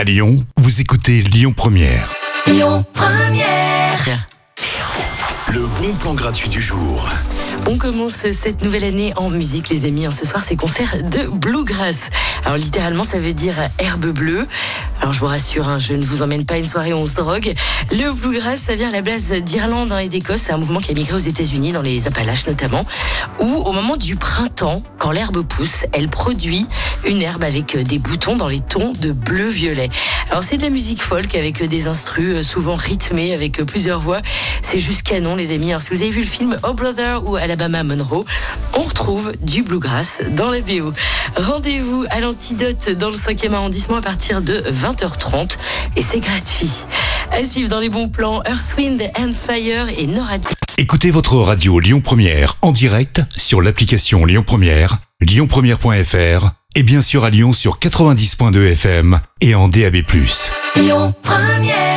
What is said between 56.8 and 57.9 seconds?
bien sûr à Lyon sur